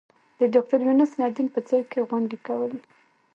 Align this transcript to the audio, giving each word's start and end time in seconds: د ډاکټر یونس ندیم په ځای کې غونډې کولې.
د 0.39 0.41
ډاکټر 0.53 0.79
یونس 0.87 1.11
ندیم 1.21 1.47
په 1.53 1.59
ځای 1.67 1.81
کې 1.91 1.99
غونډې 2.09 2.37
کولې. 2.47 2.79